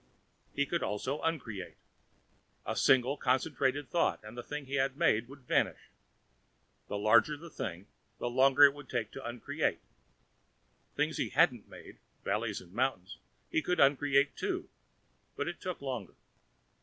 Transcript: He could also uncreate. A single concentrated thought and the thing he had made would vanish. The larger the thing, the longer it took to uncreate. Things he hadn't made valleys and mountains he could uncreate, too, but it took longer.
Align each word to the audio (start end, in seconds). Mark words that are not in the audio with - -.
He 0.55 0.65
could 0.65 0.81
also 0.81 1.21
uncreate. 1.21 1.77
A 2.65 2.75
single 2.75 3.17
concentrated 3.17 3.87
thought 3.91 4.19
and 4.23 4.35
the 4.35 4.41
thing 4.41 4.65
he 4.65 4.73
had 4.77 4.97
made 4.97 5.27
would 5.27 5.41
vanish. 5.41 5.91
The 6.87 6.97
larger 6.97 7.37
the 7.37 7.51
thing, 7.51 7.85
the 8.17 8.27
longer 8.27 8.63
it 8.63 8.89
took 8.89 9.11
to 9.11 9.23
uncreate. 9.23 9.81
Things 10.95 11.17
he 11.17 11.29
hadn't 11.29 11.67
made 11.69 11.99
valleys 12.23 12.61
and 12.61 12.73
mountains 12.73 13.19
he 13.51 13.61
could 13.61 13.79
uncreate, 13.79 14.35
too, 14.35 14.69
but 15.35 15.47
it 15.47 15.61
took 15.61 15.81
longer. 15.83 16.15